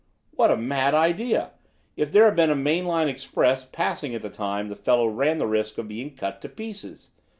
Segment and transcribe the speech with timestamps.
[0.31, 1.51] "What a mad idea!
[1.95, 5.37] If there had been a main line express passing at the time the fellow ran
[5.37, 7.11] the risk of being cut to pieces.